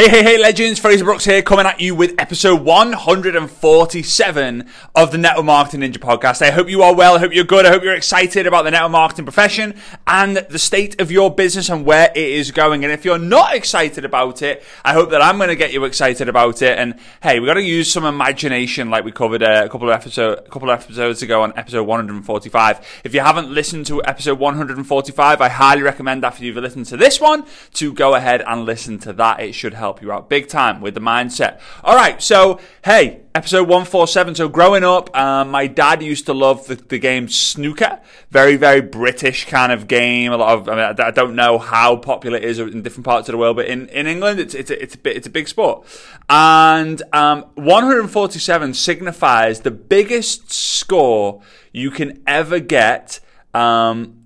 [0.00, 0.80] Hey, hey, hey, legends!
[0.80, 6.40] Fraser Brooks here, coming at you with episode 147 of the Network Marketing Ninja podcast.
[6.40, 7.16] I hope you are well.
[7.16, 7.66] I hope you're good.
[7.66, 9.74] I hope you're excited about the network marketing profession
[10.06, 12.82] and the state of your business and where it is going.
[12.82, 15.84] And if you're not excited about it, I hope that I'm going to get you
[15.84, 16.78] excited about it.
[16.78, 19.94] And hey, we got to use some imagination, like we covered uh, a couple of
[19.94, 23.00] episode, a couple of episodes ago on episode 145.
[23.04, 27.20] If you haven't listened to episode 145, I highly recommend after you've listened to this
[27.20, 27.44] one
[27.74, 29.40] to go ahead and listen to that.
[29.40, 31.60] It should help you out big time with the mindset.
[31.82, 34.34] All right, so hey, episode 147.
[34.34, 38.00] So growing up, um, my dad used to love the, the, game snooker.
[38.30, 40.32] Very, very British kind of game.
[40.32, 43.28] A lot of, I, mean, I don't know how popular it is in different parts
[43.28, 45.30] of the world, but in, in England, it's, it's, a, it's, a, bit, it's a
[45.30, 45.86] big sport.
[46.28, 53.20] And um, 147 signifies the biggest score you can ever get
[53.54, 54.19] um,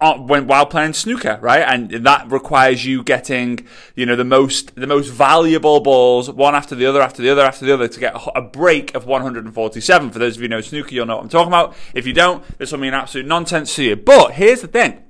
[0.00, 1.60] Uh, when while playing snooker, right?
[1.60, 6.74] And that requires you getting, you know, the most the most valuable balls one after
[6.74, 10.10] the other, after the other, after the other to get a, break of 147.
[10.10, 11.76] For those of you know snooker, you'll know what I'm talking about.
[11.92, 13.96] If you don't, this will mean absolute nonsense to you.
[13.96, 15.04] But here's the thing: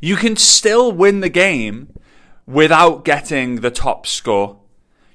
[0.00, 1.92] you can still win the game
[2.44, 4.58] without getting the top score.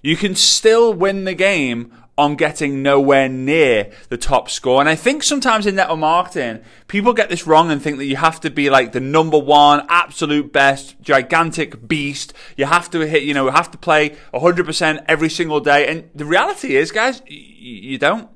[0.02, 4.80] You can still win the game on getting nowhere near the top score.
[4.80, 8.18] And I think sometimes in network marketing, people get this wrong and think that you
[8.18, 12.34] have to be like the number one, absolute best, gigantic beast.
[12.58, 15.88] You have to hit, you know, have to play 100% every single day.
[15.88, 18.30] And the reality is, guys, you don't.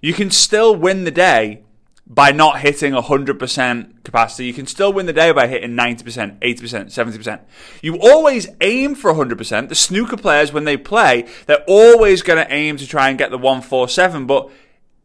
[0.00, 1.62] You can still win the day
[2.10, 4.44] by not hitting 100% capacity.
[4.44, 7.40] You can still win the day by hitting 90%, 80%, 70%.
[7.82, 9.68] You always aim for 100%.
[9.68, 13.30] The snooker players, when they play, they're always going to aim to try and get
[13.30, 14.26] the 147.
[14.26, 14.50] But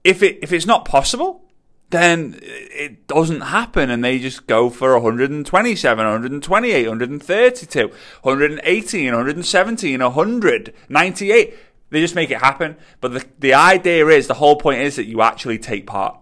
[0.03, 1.45] if it, if it's not possible,
[1.91, 7.87] then it doesn't happen and they just go for 127, 128, 132,
[8.23, 11.53] 118, 117, 100, 98.
[11.91, 12.77] They just make it happen.
[12.99, 16.19] But the, the idea is, the whole point is that you actually take part.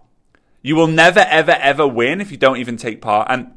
[0.64, 3.28] You will never, ever, ever win if you don't even take part.
[3.30, 3.52] And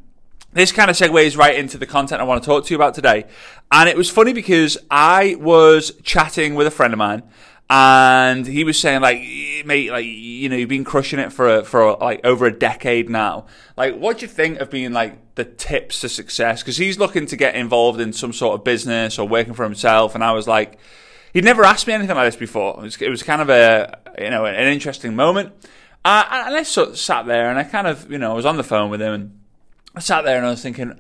[0.51, 2.95] this kind of segues right into the content I want to talk to you about
[2.95, 3.25] today.
[3.71, 7.23] And it was funny because I was chatting with a friend of mine
[7.69, 9.19] and he was saying like
[9.65, 12.51] mate like you know you've been crushing it for a, for a, like over a
[12.51, 16.77] decade now like what do you think of being like the tips to success because
[16.77, 20.23] he's looking to get involved in some sort of business or working for himself and
[20.23, 20.77] i was like
[21.33, 23.99] he'd never asked me anything like this before it was, it was kind of a
[24.17, 25.51] you know an interesting moment
[26.05, 28.45] uh, and I sort of sat there and I kind of, you know, I was
[28.45, 29.39] on the phone with him and
[29.95, 30.99] I sat there and I was thinking,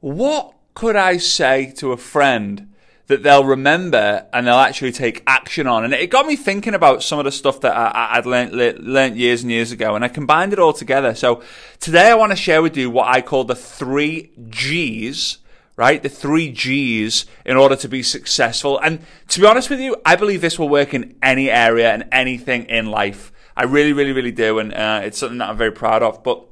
[0.00, 2.72] what could I say to a friend
[3.06, 5.84] that they'll remember and they'll actually take action on?
[5.84, 9.16] And it got me thinking about some of the stuff that I, would learned, learned
[9.16, 11.14] years and years ago and I combined it all together.
[11.14, 11.42] So
[11.80, 15.38] today I want to share with you what I call the three G's
[15.76, 16.02] right?
[16.02, 18.78] The three G's in order to be successful.
[18.78, 22.04] And to be honest with you, I believe this will work in any area and
[22.12, 23.31] anything in life.
[23.56, 26.22] I really, really, really do, and uh, it's something that I'm very proud of.
[26.22, 26.46] But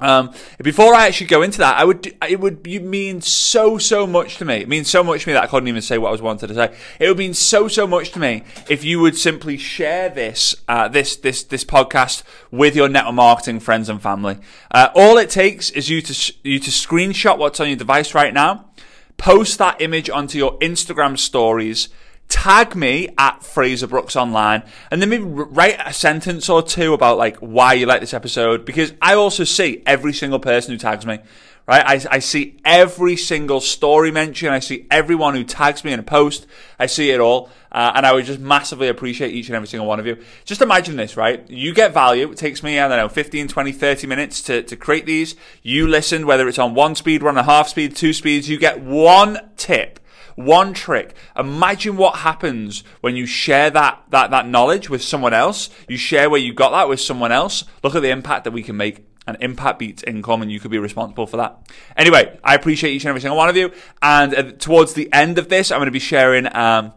[0.00, 4.38] um, before I actually go into that, I would it would mean so so much
[4.38, 4.56] to me.
[4.56, 6.48] It means so much to me that I couldn't even say what I was wanted
[6.48, 6.76] to say.
[6.98, 10.88] It would mean so so much to me if you would simply share this uh,
[10.88, 14.38] this this this podcast with your network marketing friends and family.
[14.70, 18.34] Uh, all it takes is you to you to screenshot what's on your device right
[18.34, 18.70] now,
[19.16, 21.88] post that image onto your Instagram stories
[22.34, 27.16] tag me at Fraser Brooks Online, and then maybe write a sentence or two about
[27.16, 31.06] like why you like this episode, because I also see every single person who tags
[31.06, 31.20] me.
[31.66, 34.50] Right, I, I see every single story mention.
[34.50, 36.46] I see everyone who tags me in a post.
[36.78, 39.86] I see it all, uh, and I would just massively appreciate each and every single
[39.86, 40.18] one of you.
[40.44, 41.48] Just imagine this, right?
[41.48, 42.30] You get value.
[42.30, 45.36] It takes me, I don't know, 15, 20, 30 minutes to, to create these.
[45.62, 48.46] You listen, whether it's on one speed, one and a half speed, two speeds.
[48.46, 50.00] You get one tip
[50.36, 51.14] one trick.
[51.36, 55.70] Imagine what happens when you share that, that, that knowledge with someone else.
[55.88, 57.64] You share where you got that with someone else.
[57.82, 59.06] Look at the impact that we can make.
[59.26, 61.66] And impact beats income, and you could be responsible for that.
[61.96, 63.72] Anyway, I appreciate each and every single one of you.
[64.02, 66.92] And uh, towards the end of this, I'm going to be sharing um,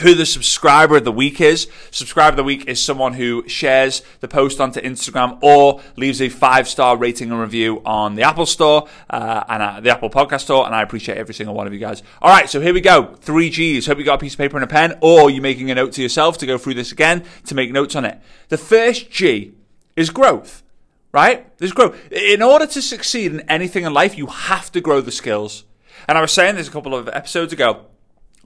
[0.00, 1.68] who the subscriber of the week is.
[1.90, 6.28] Subscriber of the week is someone who shares the post onto Instagram or leaves a
[6.28, 10.42] five star rating and review on the Apple Store uh, and uh, the Apple Podcast
[10.42, 10.66] Store.
[10.66, 12.02] And I appreciate every single one of you guys.
[12.20, 13.14] All right, so here we go.
[13.20, 13.86] Three G's.
[13.86, 15.92] Hope you got a piece of paper and a pen, or you're making a note
[15.92, 18.20] to yourself to go through this again to make notes on it.
[18.48, 19.54] The first G
[19.96, 20.62] is growth.
[21.12, 21.56] Right?
[21.58, 22.10] There's growth.
[22.10, 25.62] In order to succeed in anything in life, you have to grow the skills.
[26.08, 27.86] And I was saying this a couple of episodes ago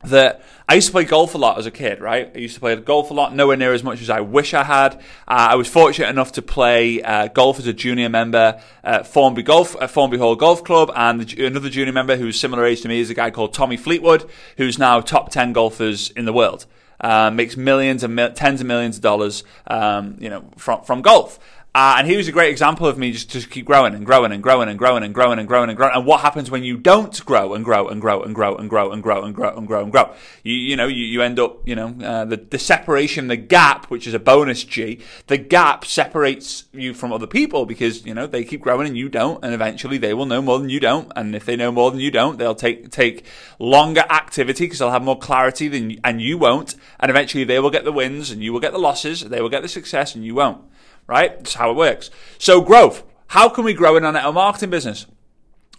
[0.04, 2.30] that I used to play golf a lot as a kid, right?
[2.34, 4.64] I used to play golf a lot, nowhere near as much as I wish I
[4.64, 4.94] had.
[5.26, 9.42] Uh, I was fortunate enough to play uh, golf as a junior member at Formby
[9.42, 12.88] Golf, at Formby Hall Golf Club, and the, another junior member who's similar age to
[12.88, 16.66] me is a guy called Tommy Fleetwood, who's now top 10 golfers in the world.
[17.00, 21.38] Uh, makes millions and tens of millions of dollars, um, you know, from, from golf.
[21.78, 24.32] Uh, and he was a great example of me just to keep growing and growing
[24.32, 25.94] and growing and growing and growing and growing and growing.
[25.94, 28.90] And what happens when you don't grow and grow and grow and grow and grow
[28.90, 30.12] and grow and grow and grow and grow?
[30.42, 33.86] You, you know, you, you end up, you know, uh, the, the separation, the gap,
[33.92, 38.26] which is a bonus G, the gap separates you from other people because, you know,
[38.26, 39.44] they keep growing and you don't.
[39.44, 41.12] And eventually they will know more than you don't.
[41.14, 43.24] And if they know more than you don't, they'll take, take
[43.60, 46.74] longer activity because they'll have more clarity than, and you won't.
[46.98, 49.20] And eventually they will get the wins and you will get the losses.
[49.20, 50.64] They will get the success and you won't
[51.08, 51.36] right?
[51.36, 52.10] That's how it works.
[52.38, 53.02] So growth.
[53.28, 55.06] How can we grow in our network marketing business?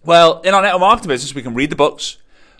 [0.03, 2.17] Well, in our network marketing business, we can read the books.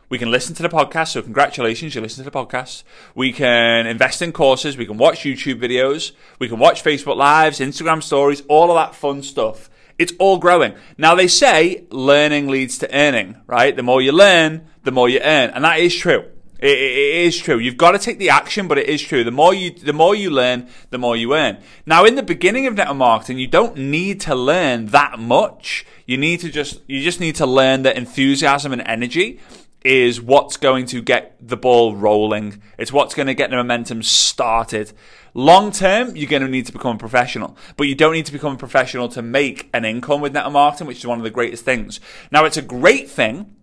[0.10, 1.10] We can listen to the podcast.
[1.10, 2.84] So congratulations, you listen to the podcast.
[3.14, 4.78] We can invest in courses.
[4.78, 6.14] We can watch YouTube videos.
[6.40, 9.70] We can watch Facebook lives, Instagram stories, all of that fun stuff.
[10.00, 10.76] It's all growing.
[10.98, 13.76] Now they say learning leads to earning, right?
[13.76, 15.52] The more you learn, the more you earn.
[15.52, 16.26] And that is true.
[16.60, 17.58] It, it is true.
[17.58, 19.24] You've got to take the action, but it is true.
[19.24, 21.58] The more you, the more you learn, the more you earn.
[21.86, 25.86] Now, in the beginning of network marketing, you don't need to learn that much.
[26.06, 29.40] You need to just, you just need to learn that enthusiasm and energy
[29.86, 32.62] is what's going to get the ball rolling.
[32.78, 34.92] It's what's going to get the momentum started.
[35.34, 38.34] Long term, you're going to need to become a professional, but you don't need to
[38.34, 41.30] become a professional to make an income with network marketing, which is one of the
[41.30, 42.02] greatest things.
[42.32, 43.56] Now, it's a great thing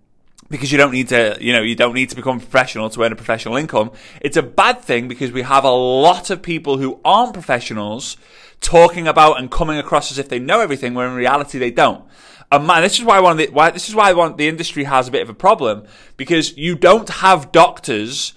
[0.49, 3.13] because you don't need to, you know, you don't need to become professional to earn
[3.13, 3.91] a professional income.
[4.21, 8.17] It's a bad thing because we have a lot of people who aren't professionals
[8.61, 12.05] talking about and coming across as if they know everything, when in reality they don't.
[12.51, 15.09] And man, this is why want the, why this is why want the industry has
[15.09, 15.85] a bit of a problem
[16.17, 18.35] because you don't have doctors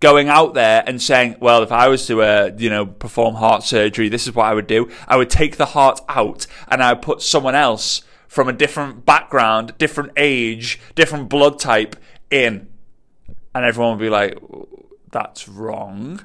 [0.00, 3.62] going out there and saying, well, if I was to, uh, you know, perform heart
[3.62, 4.90] surgery, this is what I would do.
[5.08, 9.04] I would take the heart out and I would put someone else from a different
[9.04, 11.96] background, different age, different blood type
[12.30, 12.68] in.
[13.54, 14.38] And everyone would be like,
[15.10, 16.20] that's wrong.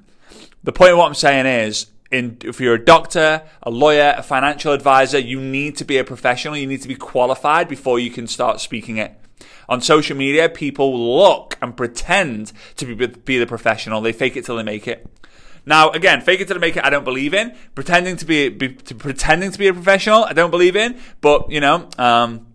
[0.64, 4.22] The point of what I'm saying is, in, if you're a doctor, a lawyer, a
[4.22, 6.56] financial advisor, you need to be a professional.
[6.56, 9.20] You need to be qualified before you can start speaking it.
[9.68, 14.02] On social media, people look and pretend to be, be the professional.
[14.02, 15.08] They fake it till they make it.
[15.66, 16.84] Now, again, fake it till make it.
[16.84, 20.24] I don't believe in pretending to be, be to pretending to be a professional.
[20.26, 22.48] I don't believe in, but you know, um,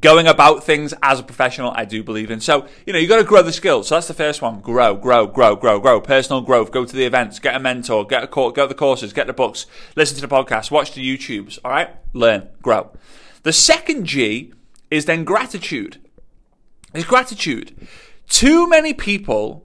[0.00, 2.40] going about things as a professional, I do believe in.
[2.40, 3.88] So, you know, you got to grow the skills.
[3.88, 4.60] So that's the first one.
[4.60, 6.00] Grow, grow, grow, grow, grow.
[6.00, 6.70] Personal growth.
[6.70, 9.26] Go to the events, get a mentor, get a course, go to the courses, get
[9.26, 9.66] the books,
[9.96, 11.58] listen to the podcast, watch the YouTubes.
[11.64, 11.90] All right.
[12.12, 12.90] Learn, grow.
[13.42, 14.52] The second G
[14.90, 16.00] is then gratitude.
[16.92, 17.88] Is gratitude.
[18.28, 19.63] Too many people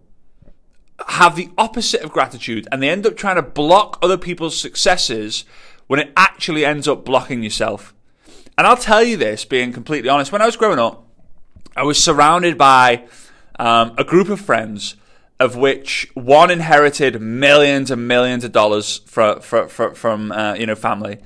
[1.07, 5.46] have the opposite of gratitude and they end up trying to block other people's successes
[5.88, 7.94] when it actually ends up blocking yourself.
[8.57, 11.06] And I'll tell you this, being completely honest, when I was growing up,
[11.75, 13.06] I was surrounded by
[13.57, 14.96] um, a group of friends
[15.40, 21.19] of which one inherited millions and millions of dollars for, from uh, you know family.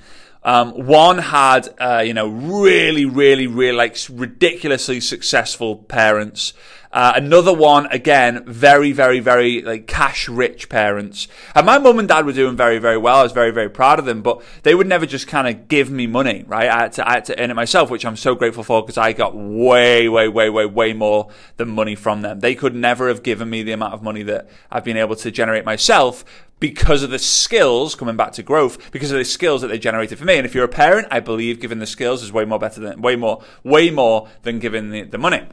[0.44, 6.54] Um, one had, uh, you know, really, really, really like ridiculously successful parents.
[6.94, 11.28] Uh, another one, again, very, very, very like cash rich parents.
[11.56, 13.18] And my mum and dad were doing very, very well.
[13.18, 15.90] I was very, very proud of them, but they would never just kind of give
[15.90, 16.70] me money, right?
[16.70, 19.00] I had, to, I had to earn it myself, which I'm so grateful for because
[19.00, 22.42] I got way, way, way, way, way more than money from them.
[22.42, 25.32] They could never have given me the amount of money that I've been able to
[25.32, 26.24] generate myself
[26.64, 30.18] because of the skills, coming back to growth, because of the skills that they generated
[30.18, 30.38] for me.
[30.38, 33.02] And if you're a parent, I believe giving the skills is way more better than,
[33.02, 35.46] way more, way more than giving the, the money.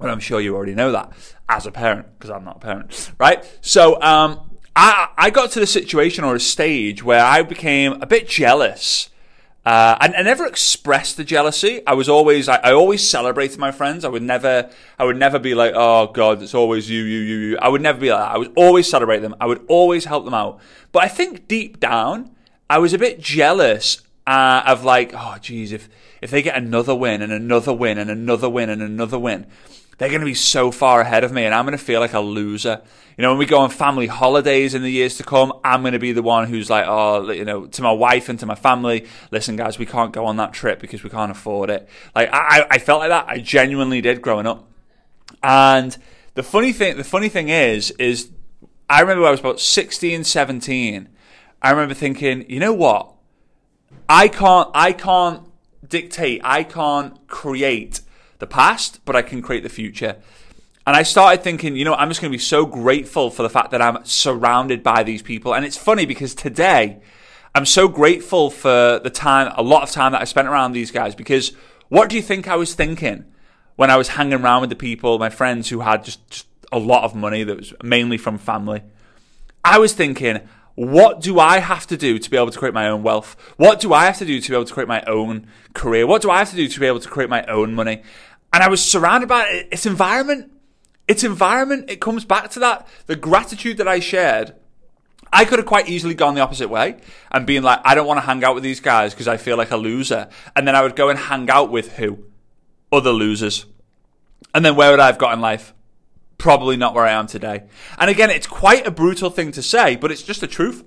[0.00, 1.12] But I'm sure you already know that
[1.48, 3.48] as a parent, because I'm not a parent, right?
[3.60, 8.06] So, um, I, I got to the situation or a stage where I became a
[8.06, 9.10] bit jealous.
[9.64, 11.86] Uh, I, I, never expressed the jealousy.
[11.86, 14.04] I was always, I, I, always celebrated my friends.
[14.04, 17.36] I would never, I would never be like, oh God, it's always you, you, you,
[17.36, 17.58] you.
[17.58, 18.34] I would never be like that.
[18.34, 19.36] I would always celebrate them.
[19.40, 20.58] I would always help them out.
[20.90, 22.34] But I think deep down,
[22.68, 25.88] I was a bit jealous uh, of like, oh geez, if,
[26.20, 29.46] if they get another win and another win and another win and another win,
[29.98, 32.12] they're going to be so far ahead of me and I'm going to feel like
[32.12, 32.82] a loser.
[33.16, 35.92] You know, when we go on family holidays in the years to come, I'm going
[35.92, 38.54] to be the one who's like, oh, you know, to my wife and to my
[38.54, 41.88] family, listen, guys, we can't go on that trip because we can't afford it.
[42.14, 43.26] Like, I, I felt like that.
[43.28, 44.68] I genuinely did growing up.
[45.42, 45.96] And
[46.34, 48.30] the funny thing, the funny thing is, is
[48.88, 51.08] I remember I was about 16, 17.
[51.60, 53.12] I remember thinking, you know what?
[54.08, 55.46] I can't, I can't
[55.86, 58.00] dictate, I can't create
[58.42, 60.16] the past, but I can create the future.
[60.84, 63.48] And I started thinking, you know, I'm just going to be so grateful for the
[63.48, 65.54] fact that I'm surrounded by these people.
[65.54, 67.00] And it's funny because today
[67.54, 70.90] I'm so grateful for the time, a lot of time that I spent around these
[70.90, 71.52] guys because
[71.88, 73.26] what do you think I was thinking
[73.76, 76.80] when I was hanging around with the people, my friends who had just, just a
[76.80, 78.82] lot of money that was mainly from family?
[79.64, 80.40] I was thinking,
[80.74, 83.36] what do I have to do to be able to create my own wealth?
[83.56, 86.06] What do I have to do to be able to create my own career?
[86.06, 88.02] What do I have to do to be able to create my own money?
[88.52, 90.52] And I was surrounded by its environment.
[91.08, 92.86] Its environment, it comes back to that.
[93.06, 94.54] The gratitude that I shared.
[95.32, 96.98] I could have quite easily gone the opposite way
[97.30, 99.56] and being like, I don't want to hang out with these guys because I feel
[99.56, 100.28] like a loser.
[100.54, 102.24] And then I would go and hang out with who?
[102.92, 103.64] Other losers.
[104.54, 105.72] And then where would I have got in life?
[106.36, 107.62] Probably not where I am today.
[107.96, 110.84] And again, it's quite a brutal thing to say, but it's just the truth.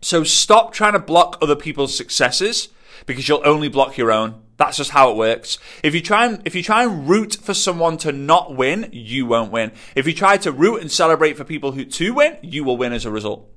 [0.00, 2.68] So stop trying to block other people's successes
[3.06, 4.43] because you'll only block your own.
[4.56, 5.58] That's just how it works.
[5.82, 9.26] If you try and if you try and root for someone to not win, you
[9.26, 9.72] won't win.
[9.96, 12.92] If you try to root and celebrate for people who to win, you will win
[12.92, 13.48] as a result.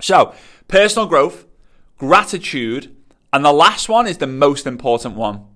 [0.00, 0.34] So,
[0.68, 1.46] personal growth,
[1.96, 2.94] gratitude,
[3.32, 5.46] and the last one is the most important one.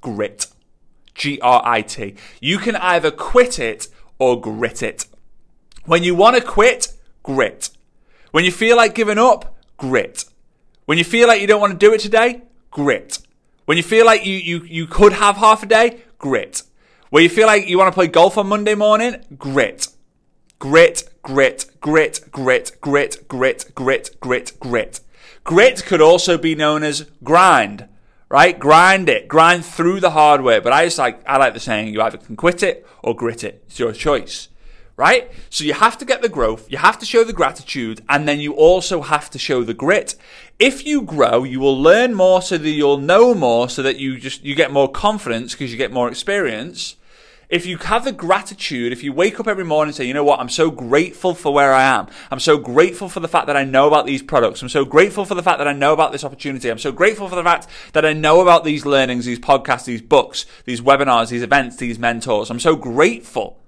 [0.00, 0.48] Grit.
[1.14, 2.16] G R I T.
[2.40, 3.88] You can either quit it
[4.18, 5.06] or grit it.
[5.84, 6.92] When you want to quit,
[7.22, 7.70] grit.
[8.30, 10.24] When you feel like giving up, grit.
[10.86, 13.18] When you feel like you don't want to do it today, grit.
[13.64, 16.62] When you feel like you, you, you could have half a day, grit.
[17.10, 19.88] When you feel like you want to play golf on Monday morning, grit.
[20.58, 25.00] Grit, grit, grit, grit, grit, grit, grit, grit, grit.
[25.44, 27.88] Grit could also be known as grind,
[28.28, 28.58] right?
[28.58, 30.60] Grind it, grind through the hard way.
[30.60, 33.44] But I just like, I like the saying, you either can quit it or grit
[33.44, 33.64] it.
[33.66, 34.48] It's your choice
[34.96, 35.30] right?
[35.50, 38.40] So you have to get the growth, you have to show the gratitude, and then
[38.40, 40.14] you also have to show the grit.
[40.58, 44.18] If you grow, you will learn more so that you'll know more so that you
[44.18, 46.96] just, you get more confidence because you get more experience.
[47.48, 50.24] If you have the gratitude, if you wake up every morning and say, you know
[50.24, 52.06] what, I'm so grateful for where I am.
[52.30, 54.62] I'm so grateful for the fact that I know about these products.
[54.62, 56.70] I'm so grateful for the fact that I know about this opportunity.
[56.70, 60.00] I'm so grateful for the fact that I know about these learnings, these podcasts, these
[60.00, 62.48] books, these webinars, these events, these mentors.
[62.50, 63.61] I'm so grateful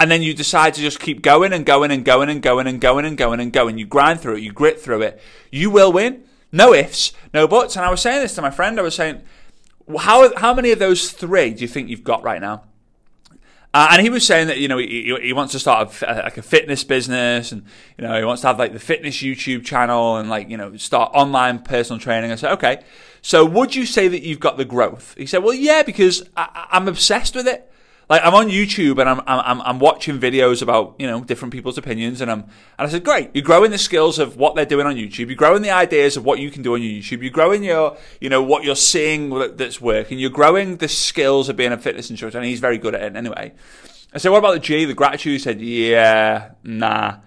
[0.00, 2.80] and then you decide to just keep going and going and going and going and
[2.80, 3.78] going and going and going.
[3.78, 5.20] You grind through it, you grit through it.
[5.50, 6.24] You will win.
[6.52, 7.76] No ifs, no buts.
[7.76, 8.78] And I was saying this to my friend.
[8.78, 9.22] I was saying,
[9.98, 12.62] how how many of those three do you think you've got right now?
[13.74, 16.38] Uh, and he was saying that you know he, he wants to start a, like
[16.38, 17.64] a fitness business, and
[17.98, 20.74] you know he wants to have like the fitness YouTube channel and like you know
[20.76, 22.32] start online personal training.
[22.32, 22.82] I said, okay,
[23.20, 25.14] so would you say that you've got the growth?
[25.18, 27.70] He said, well, yeah, because I, I'm obsessed with it.
[28.08, 31.76] Like I'm on YouTube and I'm I'm I'm watching videos about you know different people's
[31.76, 32.40] opinions and I'm
[32.78, 35.26] and I said great you're growing the skills of what they're doing on YouTube.
[35.26, 37.20] You're growing the ideas of what you can do on YouTube.
[37.20, 40.18] You're growing your you know what you're seeing that's working.
[40.18, 42.38] You're growing the skills of being a fitness instructor.
[42.38, 43.52] And he's very good at it anyway.
[44.14, 45.32] I said what about the G the gratitude?
[45.32, 47.18] He said yeah nah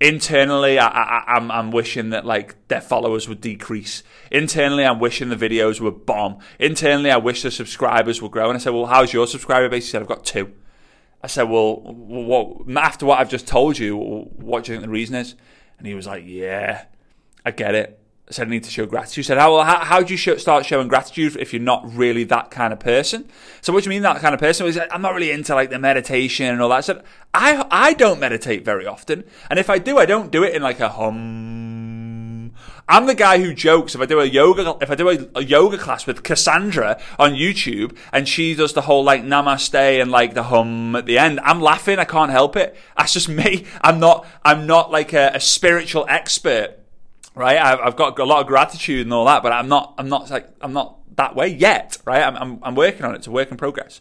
[0.00, 4.02] internally I, I, I'm, I'm wishing that like their followers would decrease.
[4.30, 6.38] Internally i'm wishing the videos would bomb.
[6.58, 9.86] Internally i wish the subscribers would grow and i said well how's your subscriber base?
[9.86, 10.52] He said i've got two.
[11.22, 14.92] I said well what after what i've just told you what do you think the
[14.92, 15.34] reason is?
[15.78, 16.84] And he was like yeah
[17.44, 19.26] i get it said I need to show gratitude.
[19.26, 22.50] Said, how, how, how do you show, start showing gratitude if you're not really that
[22.50, 23.28] kind of person?
[23.60, 24.66] So what do you mean that kind of person?
[24.66, 26.76] He said, I'm not really into like the meditation and all that.
[26.76, 29.24] I said, I, I don't meditate very often.
[29.50, 32.54] And if I do, I don't do it in like a hum.
[32.90, 35.44] I'm the guy who jokes if I do a yoga, if I do a, a
[35.44, 40.32] yoga class with Kassandra on YouTube and she does the whole like namaste and like
[40.32, 41.98] the hum at the end, I'm laughing.
[41.98, 42.76] I can't help it.
[42.96, 43.66] That's just me.
[43.82, 46.77] I'm not, I'm not like a, a spiritual expert
[47.38, 47.56] right?
[47.56, 50.48] I've, got a lot of gratitude and all that, but I'm not, I'm not like,
[50.60, 52.20] I'm not that way yet, right?
[52.20, 53.18] I'm, I'm, I'm working on it.
[53.18, 54.00] It's a work in progress.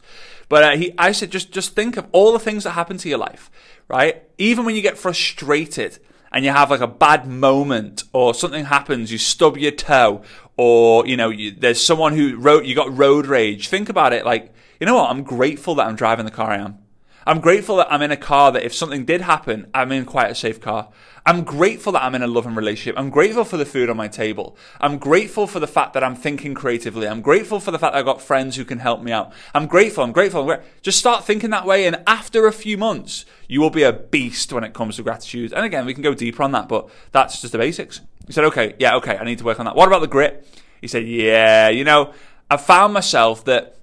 [0.50, 3.08] But uh, he, I said, just, just think of all the things that happen to
[3.08, 3.52] your life,
[3.88, 4.24] right?
[4.40, 6.00] Even when you get frustrated
[6.32, 10.24] and you have like a bad moment or something happens, you stub your toe
[10.58, 13.68] or, you know, you, there's someone who wrote, you got road rage.
[13.68, 15.12] Think about it like, you know what?
[15.12, 16.80] I'm grateful that I'm driving the car I am.
[17.28, 20.32] I'm grateful that I'm in a car that if something did happen, I'm in quite
[20.32, 20.88] a safe car.
[21.26, 22.98] I'm grateful that I'm in a loving relationship.
[22.98, 24.56] I'm grateful for the food on my table.
[24.80, 27.06] I'm grateful for the fact that I'm thinking creatively.
[27.06, 29.34] I'm grateful for the fact that I've got friends who can help me out.
[29.54, 30.06] I'm grateful.
[30.06, 30.40] I'm grateful.
[30.40, 30.70] I'm grateful.
[30.82, 31.86] Just start thinking that way.
[31.86, 35.52] And after a few months, you will be a beast when it comes to gratitude.
[35.52, 38.00] And again, we can go deeper on that, but that's just the basics.
[38.26, 39.76] He said, okay, yeah, okay, I need to work on that.
[39.76, 40.48] What about the grit?
[40.80, 42.14] He said, yeah, you know,
[42.50, 43.77] I've found myself that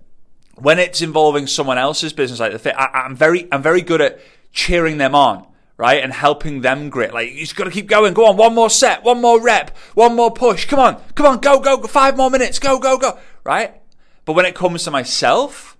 [0.56, 4.00] when it's involving someone else's business, like the fit, I, am very, I'm very good
[4.00, 4.20] at
[4.52, 5.46] cheering them on,
[5.76, 7.12] right, and helping them grit.
[7.12, 8.14] Like you just got to keep going.
[8.14, 10.66] Go on, one more set, one more rep, one more push.
[10.66, 11.88] Come on, come on, go, go, go.
[11.88, 13.80] five more minutes, go, go, go, right.
[14.24, 15.76] But when it comes to myself,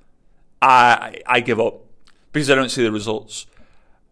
[0.61, 1.81] I, I give up.
[2.33, 3.47] because I don't see the results.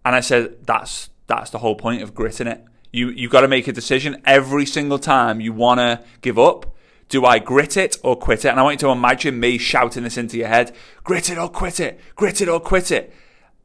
[0.04, 2.64] And I said, that's that's the whole point of grit in it.
[2.92, 6.74] You you've got to make a decision every single time you want to give up.
[7.12, 8.48] Do I grit it or quit it?
[8.48, 11.50] And I want you to imagine me shouting this into your head: grit it or
[11.50, 13.12] quit it, grit it or quit it,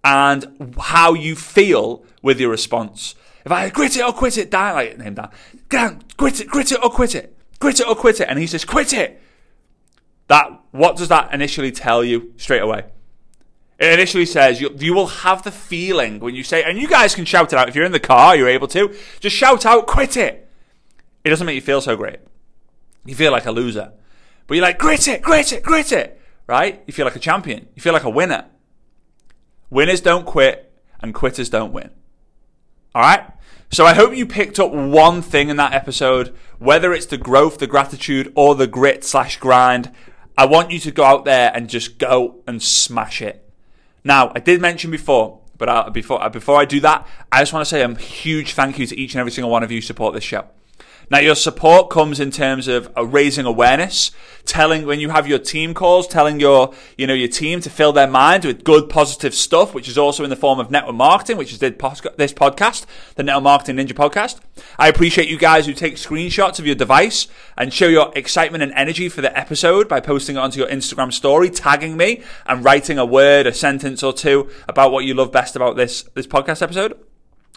[0.04, 3.16] and how you feel with your response.
[3.46, 5.30] If I grit it or quit it, Dan, like name Dan,
[5.70, 8.48] Dan, grit it, grit it or quit it, grit it or quit it, and he
[8.48, 9.22] says quit it.
[10.28, 12.84] That what does that initially tell you straight away?
[13.80, 17.16] It initially says you, you will have the feeling when you say, and you guys
[17.16, 18.94] can shout it out if you're in the car, you're able to.
[19.22, 20.50] Just shout out, quit it.
[21.24, 22.20] It doesn't make you feel so great.
[23.08, 23.94] You feel like a loser.
[24.46, 26.22] But you're like, grit it, grit it, grit it.
[26.46, 26.84] Right?
[26.86, 27.68] You feel like a champion.
[27.76, 28.46] You feel like a winner.
[29.70, 30.72] Winners don't quit,
[31.02, 31.90] and quitters don't win.
[32.96, 33.26] Alright?
[33.70, 37.58] So I hope you picked up one thing in that episode, whether it's the growth,
[37.58, 39.92] the gratitude, or the grit slash grind.
[40.38, 43.44] I want you to go out there and just go and smash it.
[44.04, 47.70] Now, I did mention before, but before before I do that, I just want to
[47.70, 50.14] say a huge thank you to each and every single one of you who support
[50.14, 50.46] this show.
[51.10, 54.12] Now, your support comes in terms of raising awareness,
[54.44, 57.94] telling when you have your team calls, telling your you know your team to fill
[57.94, 61.38] their mind with good, positive stuff, which is also in the form of network marketing,
[61.38, 62.86] which is this podcast,
[63.16, 64.40] the Network Marketing Ninja podcast.
[64.78, 68.74] I appreciate you guys who take screenshots of your device and show your excitement and
[68.74, 72.98] energy for the episode by posting it onto your Instagram story, tagging me, and writing
[72.98, 76.62] a word, a sentence or two about what you love best about this this podcast
[76.62, 76.98] episode.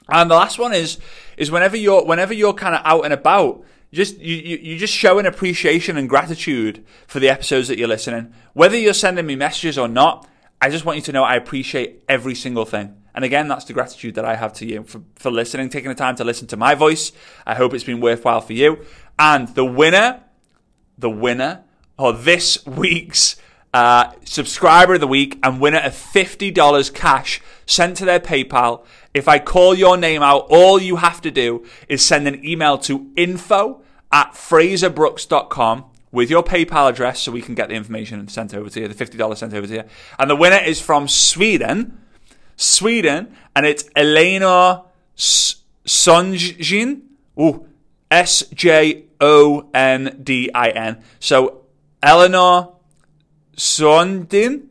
[0.08, 0.98] And the last one is
[1.36, 4.94] is whenever you're whenever you're kind of out and about, just you, you you just
[4.94, 8.32] show an appreciation and gratitude for the episodes that you're listening.
[8.52, 10.28] Whether you're sending me messages or not,
[10.60, 12.96] I just want you to know I appreciate every single thing.
[13.14, 15.94] And again, that's the gratitude that I have to you for, for listening, taking the
[15.94, 17.12] time to listen to my voice.
[17.46, 18.84] I hope it's been worthwhile for you.
[19.18, 20.22] And the winner,
[20.96, 21.64] the winner,
[21.98, 23.36] or this week's
[23.72, 29.26] uh, subscriber of the week and winner of $50 cash sent to their PayPal if
[29.26, 33.10] I call your name out, all you have to do is send an email to
[33.16, 38.70] info at fraserbrooks.com with your PayPal address so we can get the information sent over
[38.70, 39.84] to you, the $50 sent over to you.
[40.18, 42.00] And the winner is from Sweden,
[42.56, 44.84] Sweden, and it's Elena
[45.16, 47.02] Sonjin.
[47.38, 47.66] Ooh,
[48.10, 51.02] S J O N D I N.
[51.20, 51.62] So
[52.02, 52.76] Eleanor
[53.56, 54.66] Sondin,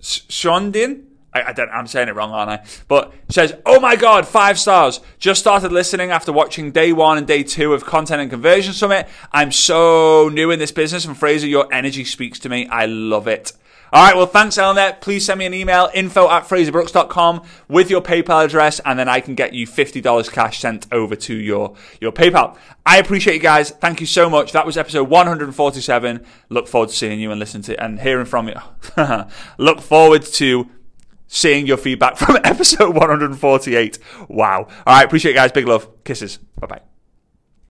[0.00, 2.64] Sondin, I, I don't, I'm saying it wrong, aren't I?
[2.88, 5.00] But says, "Oh my god, five stars!
[5.18, 9.08] Just started listening after watching day one and day two of Content and Conversion Summit.
[9.32, 12.66] I'm so new in this business, and Fraser, your energy speaks to me.
[12.68, 13.52] I love it."
[13.94, 15.00] All right, well, thanks, Elnet.
[15.00, 19.20] Please send me an email, info at fraserbrooks.com with your PayPal address, and then I
[19.20, 22.56] can get you $50 cash sent over to your, your PayPal.
[22.84, 23.70] I appreciate you guys.
[23.70, 24.50] Thank you so much.
[24.50, 26.26] That was episode 147.
[26.48, 28.56] Look forward to seeing you and listening to and hearing from you.
[29.58, 30.68] Look forward to
[31.28, 33.98] seeing your feedback from episode 148.
[34.28, 34.62] Wow.
[34.62, 35.04] All right.
[35.04, 35.52] Appreciate you guys.
[35.52, 36.02] Big love.
[36.02, 36.38] Kisses.
[36.58, 36.93] Bye bye.